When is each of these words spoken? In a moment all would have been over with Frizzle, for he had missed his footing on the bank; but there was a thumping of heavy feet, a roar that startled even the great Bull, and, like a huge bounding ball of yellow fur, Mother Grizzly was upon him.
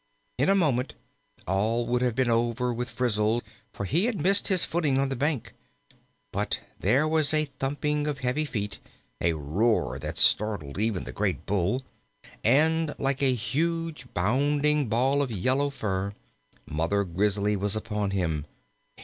In 0.39 0.49
a 0.49 0.55
moment 0.55 0.95
all 1.45 1.85
would 1.85 2.01
have 2.01 2.15
been 2.15 2.31
over 2.31 2.73
with 2.73 2.89
Frizzle, 2.89 3.43
for 3.71 3.85
he 3.85 4.05
had 4.05 4.19
missed 4.19 4.47
his 4.47 4.65
footing 4.65 4.97
on 4.97 5.09
the 5.09 5.15
bank; 5.15 5.53
but 6.31 6.59
there 6.79 7.07
was 7.07 7.35
a 7.35 7.51
thumping 7.59 8.07
of 8.07 8.17
heavy 8.17 8.45
feet, 8.45 8.79
a 9.21 9.33
roar 9.33 9.99
that 9.99 10.17
startled 10.17 10.79
even 10.79 11.03
the 11.03 11.13
great 11.13 11.45
Bull, 11.45 11.83
and, 12.43 12.95
like 12.97 13.21
a 13.21 13.35
huge 13.35 14.11
bounding 14.15 14.89
ball 14.89 15.21
of 15.21 15.29
yellow 15.31 15.69
fur, 15.69 16.15
Mother 16.65 17.03
Grizzly 17.03 17.55
was 17.55 17.75
upon 17.75 18.09
him. 18.09 18.47